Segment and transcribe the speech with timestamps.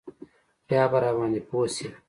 [0.67, 1.87] بيا به راباندې پوه سي.